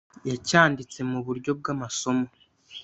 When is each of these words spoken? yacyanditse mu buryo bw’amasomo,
yacyanditse 0.29 0.99
mu 1.11 1.19
buryo 1.25 1.51
bw’amasomo, 1.59 2.25